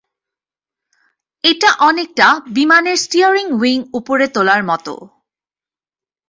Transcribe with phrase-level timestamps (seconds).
[1.43, 4.93] এটা অনেকটা বিমানের স্টিয়ারিং উইং উপরে তোলার মতো।